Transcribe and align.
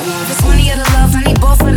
Love, 0.00 1.14
I 1.14 1.22
need 1.24 1.40
both. 1.40 1.69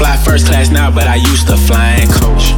Fly 0.00 0.16
first 0.24 0.46
class 0.46 0.70
now, 0.70 0.90
but 0.90 1.04
I 1.06 1.16
used 1.16 1.46
to 1.48 1.60
fly 1.60 2.00
in 2.00 2.08
coach. 2.08 2.56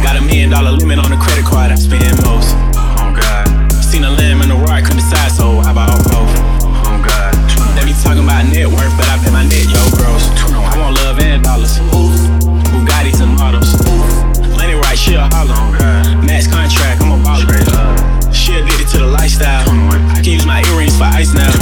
Got 0.00 0.16
a 0.16 0.22
million 0.24 0.48
dollar 0.48 0.72
limit 0.72 0.96
on 0.96 1.12
the 1.12 1.20
credit 1.20 1.44
card, 1.44 1.68
I 1.70 1.74
spend 1.76 2.08
most. 2.24 2.56
Oh 2.72 3.12
God. 3.12 3.44
Seen 3.84 4.00
a 4.00 4.08
Lamb 4.08 4.40
and 4.40 4.48
a 4.48 4.56
Rolls, 4.56 4.80
couldn't 4.80 5.04
decide, 5.04 5.28
so 5.28 5.60
I 5.60 5.76
bought 5.76 5.92
both. 6.08 6.32
Oh 6.64 6.96
God. 7.04 7.36
They 7.76 7.84
be 7.84 7.92
talking 8.00 8.24
about 8.24 8.48
net 8.48 8.64
worth, 8.64 8.96
but 8.96 9.04
I 9.12 9.20
bet 9.20 9.28
my 9.28 9.44
net, 9.44 9.68
yo, 9.68 9.76
gross. 9.92 10.24
I 10.48 10.80
want 10.80 10.96
love 11.04 11.20
and 11.20 11.44
dollars. 11.44 11.76
Bugatti's 12.72 13.20
and 13.20 13.36
models. 13.36 13.76
Lenny 14.56 14.72
right, 14.72 14.96
she 14.96 15.20
a 15.20 15.28
holler. 15.36 15.52
Oh 15.52 16.24
Max 16.24 16.48
contract, 16.48 17.04
I'm 17.04 17.12
a 17.12 17.20
baller. 17.20 17.60
She 18.32 18.56
addicted 18.56 18.88
to 18.96 19.04
the 19.04 19.10
lifestyle. 19.12 19.68
I 20.16 20.24
can 20.24 20.32
use 20.32 20.46
my 20.46 20.64
earrings 20.72 20.96
for 20.96 21.12
ice 21.12 21.36
now. 21.36 21.52